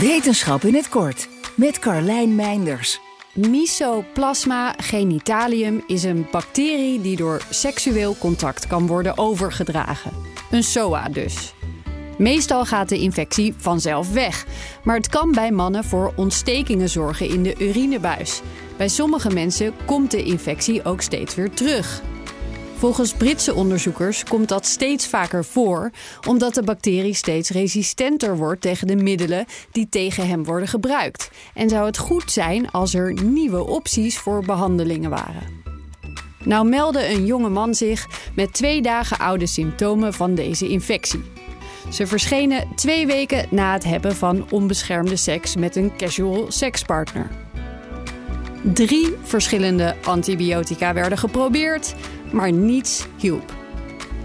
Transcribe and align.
Wetenschap 0.00 0.62
in 0.62 0.74
het 0.74 0.88
kort 0.88 1.28
met 1.54 1.78
Carlijn 1.78 2.34
Meinders. 2.34 3.00
Mycoplasma 3.32 4.74
genitalium 4.76 5.82
is 5.86 6.02
een 6.02 6.26
bacterie 6.30 7.00
die 7.00 7.16
door 7.16 7.42
seksueel 7.50 8.16
contact 8.18 8.66
kan 8.66 8.86
worden 8.86 9.18
overgedragen. 9.18 10.12
Een 10.50 10.62
SOA 10.62 11.08
dus. 11.08 11.54
Meestal 12.18 12.64
gaat 12.64 12.88
de 12.88 12.98
infectie 12.98 13.54
vanzelf 13.56 14.12
weg, 14.12 14.46
maar 14.84 14.96
het 14.96 15.08
kan 15.08 15.32
bij 15.32 15.50
mannen 15.50 15.84
voor 15.84 16.12
ontstekingen 16.16 16.88
zorgen 16.88 17.28
in 17.28 17.42
de 17.42 17.54
urinebuis. 17.58 18.40
Bij 18.76 18.88
sommige 18.88 19.30
mensen 19.30 19.74
komt 19.84 20.10
de 20.10 20.22
infectie 20.22 20.84
ook 20.84 21.00
steeds 21.00 21.34
weer 21.34 21.50
terug. 21.50 22.02
Volgens 22.76 23.12
Britse 23.12 23.54
onderzoekers 23.54 24.24
komt 24.24 24.48
dat 24.48 24.66
steeds 24.66 25.06
vaker 25.06 25.44
voor, 25.44 25.90
omdat 26.28 26.54
de 26.54 26.62
bacterie 26.62 27.14
steeds 27.14 27.50
resistenter 27.50 28.36
wordt 28.36 28.60
tegen 28.60 28.86
de 28.86 28.96
middelen 28.96 29.44
die 29.72 29.88
tegen 29.88 30.28
hem 30.28 30.44
worden 30.44 30.68
gebruikt. 30.68 31.30
En 31.54 31.68
zou 31.68 31.86
het 31.86 31.98
goed 31.98 32.32
zijn 32.32 32.70
als 32.70 32.94
er 32.94 33.22
nieuwe 33.22 33.66
opties 33.66 34.18
voor 34.18 34.44
behandelingen 34.44 35.10
waren. 35.10 35.62
Nou 36.44 36.68
meldde 36.68 37.08
een 37.08 37.26
jonge 37.26 37.48
man 37.48 37.74
zich 37.74 38.06
met 38.34 38.52
twee 38.52 38.82
dagen 38.82 39.18
oude 39.18 39.46
symptomen 39.46 40.12
van 40.14 40.34
deze 40.34 40.68
infectie. 40.68 41.22
Ze 41.90 42.06
verschenen 42.06 42.68
twee 42.74 43.06
weken 43.06 43.46
na 43.50 43.72
het 43.72 43.84
hebben 43.84 44.16
van 44.16 44.50
onbeschermde 44.50 45.16
seks 45.16 45.56
met 45.56 45.76
een 45.76 45.96
casual 45.96 46.46
sekspartner. 46.48 47.43
Drie 48.72 49.16
verschillende 49.22 49.96
antibiotica 50.04 50.92
werden 50.92 51.18
geprobeerd, 51.18 51.94
maar 52.32 52.52
niets 52.52 53.06
hielp. 53.16 53.52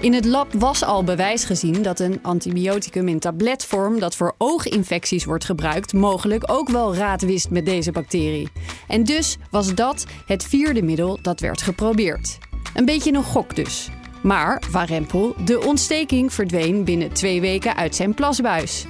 In 0.00 0.12
het 0.12 0.24
lab 0.24 0.52
was 0.52 0.84
al 0.84 1.04
bewijs 1.04 1.44
gezien 1.44 1.82
dat 1.82 2.00
een 2.00 2.18
antibioticum 2.22 3.08
in 3.08 3.18
tabletvorm 3.18 3.98
dat 3.98 4.16
voor 4.16 4.34
ooginfecties 4.38 5.24
wordt 5.24 5.44
gebruikt, 5.44 5.92
mogelijk 5.92 6.50
ook 6.50 6.68
wel 6.68 6.94
raad 6.94 7.22
wist 7.22 7.50
met 7.50 7.64
deze 7.64 7.92
bacterie. 7.92 8.48
En 8.88 9.04
dus 9.04 9.36
was 9.50 9.74
dat 9.74 10.06
het 10.26 10.44
vierde 10.44 10.82
middel 10.82 11.18
dat 11.22 11.40
werd 11.40 11.62
geprobeerd. 11.62 12.38
Een 12.74 12.84
beetje 12.84 13.12
een 13.12 13.22
gok 13.22 13.56
dus. 13.56 13.88
Maar, 14.22 14.62
Warempel, 14.70 15.34
de 15.44 15.66
ontsteking 15.66 16.32
verdween 16.32 16.84
binnen 16.84 17.12
twee 17.12 17.40
weken 17.40 17.76
uit 17.76 17.94
zijn 17.94 18.14
plasbuis. 18.14 18.86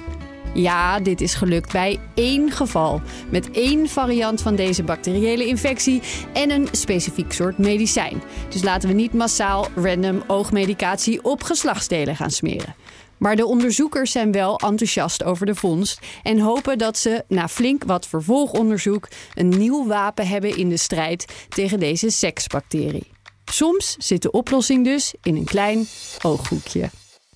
Ja, 0.53 0.99
dit 0.99 1.21
is 1.21 1.33
gelukt 1.33 1.71
bij 1.71 1.99
één 2.15 2.51
geval. 2.51 3.01
Met 3.29 3.51
één 3.51 3.89
variant 3.89 4.41
van 4.41 4.55
deze 4.55 4.83
bacteriële 4.83 5.45
infectie 5.45 6.01
en 6.33 6.51
een 6.51 6.67
specifiek 6.71 7.31
soort 7.31 7.57
medicijn. 7.57 8.21
Dus 8.49 8.63
laten 8.63 8.89
we 8.89 8.95
niet 8.95 9.13
massaal 9.13 9.67
random 9.75 10.23
oogmedicatie 10.27 11.23
op 11.23 11.43
geslachtsdelen 11.43 12.15
gaan 12.15 12.31
smeren. 12.31 12.75
Maar 13.17 13.35
de 13.35 13.45
onderzoekers 13.45 14.11
zijn 14.11 14.31
wel 14.31 14.59
enthousiast 14.59 15.23
over 15.23 15.45
de 15.45 15.55
vondst 15.55 15.99
en 16.23 16.39
hopen 16.39 16.77
dat 16.77 16.97
ze 16.97 17.23
na 17.27 17.47
flink 17.47 17.83
wat 17.83 18.07
vervolgonderzoek 18.07 19.07
een 19.33 19.49
nieuw 19.49 19.87
wapen 19.87 20.27
hebben 20.27 20.57
in 20.57 20.69
de 20.69 20.77
strijd 20.77 21.25
tegen 21.49 21.79
deze 21.79 22.09
seksbacterie. 22.09 23.11
Soms 23.45 23.95
zit 23.97 24.21
de 24.21 24.31
oplossing 24.31 24.83
dus 24.83 25.13
in 25.21 25.35
een 25.35 25.45
klein 25.45 25.87
ooghoekje. 26.21 26.89